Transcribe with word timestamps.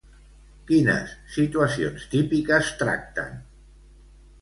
Quines 0.71 1.13
situacions 1.35 2.09
típiques 2.17 2.75
tracten? 2.83 3.41